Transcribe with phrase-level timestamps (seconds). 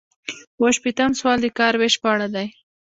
[0.57, 2.47] اووه شپیتم سوال د کار ویش په اړه دی.